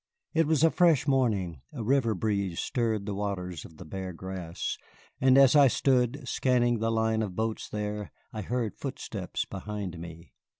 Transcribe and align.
It 0.33 0.47
was 0.47 0.63
a 0.63 0.71
fresh 0.71 1.07
morning, 1.07 1.61
a 1.71 1.83
river 1.83 2.15
breeze 2.15 2.59
stirred 2.59 3.05
the 3.05 3.13
waters 3.13 3.65
of 3.65 3.77
the 3.77 3.85
Bear 3.85 4.13
Grass, 4.13 4.79
and 5.19 5.37
as 5.37 5.55
I 5.55 5.67
stood, 5.67 6.27
scanning 6.27 6.79
the 6.79 6.89
line 6.89 7.21
of 7.21 7.35
boats 7.35 7.69
there, 7.69 8.11
I 8.33 8.41
heard 8.41 8.75
footsteps 8.75 9.45
behind 9.45 9.99
me. 9.99 10.33